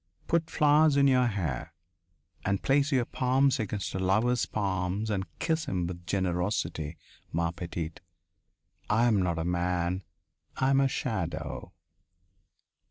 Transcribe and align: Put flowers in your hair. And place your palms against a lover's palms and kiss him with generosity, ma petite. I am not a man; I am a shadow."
Put 0.25 0.49
flowers 0.49 0.97
in 0.97 1.05
your 1.07 1.27
hair. 1.27 1.75
And 2.43 2.63
place 2.63 2.91
your 2.91 3.05
palms 3.05 3.59
against 3.59 3.93
a 3.93 3.99
lover's 3.99 4.47
palms 4.47 5.11
and 5.11 5.27
kiss 5.37 5.65
him 5.65 5.85
with 5.85 6.07
generosity, 6.07 6.97
ma 7.31 7.51
petite. 7.51 8.01
I 8.89 9.05
am 9.05 9.21
not 9.21 9.37
a 9.37 9.45
man; 9.45 10.01
I 10.57 10.71
am 10.71 10.79
a 10.81 10.87
shadow." 10.87 11.73